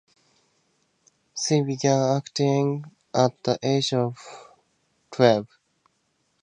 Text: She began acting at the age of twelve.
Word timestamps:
She 1.37 1.61
began 1.61 2.15
acting 2.17 2.89
at 3.13 3.43
the 3.43 3.59
age 3.61 3.93
of 3.93 4.17
twelve. 5.11 5.45